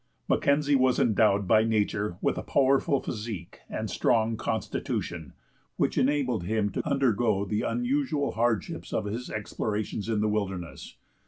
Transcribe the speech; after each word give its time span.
Mackenzie 0.27 0.73
was 0.75 0.97
endowed 0.99 1.47
by 1.47 1.63
nature 1.63 2.17
with 2.23 2.35
a 2.39 2.41
powerful 2.41 2.99
physique 3.03 3.59
and 3.69 3.87
a 3.87 3.93
strong 3.93 4.35
constitution, 4.35 5.33
which 5.77 5.95
enabled 5.95 6.43
him 6.45 6.71
to 6.71 6.81
undergo 6.89 7.45
the 7.45 7.61
unusual 7.61 8.31
hardships 8.31 8.93
of 8.93 9.05
his 9.05 9.29
explorations 9.29 10.09
in 10.09 10.19
the 10.19 10.27
wilderness. 10.27 10.97